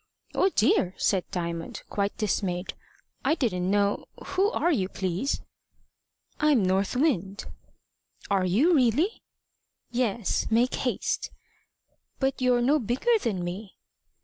[0.33, 2.73] "Oh dear!" said Diamond, quite dismayed;
[3.23, 5.41] "I didn't know who are you, please?"
[6.39, 7.45] "I'm North Wind."
[8.27, 9.21] "Are you really?"
[9.91, 10.47] "Yes.
[10.49, 11.29] Make haste."
[12.17, 13.77] "But you're no bigger than me."